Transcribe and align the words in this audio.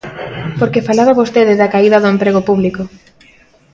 Porque 0.59 0.85
falaba 0.89 1.19
vostede 1.21 1.53
da 1.61 1.71
caída 1.73 2.01
do 2.03 2.11
emprego 2.15 2.41
público. 2.49 2.83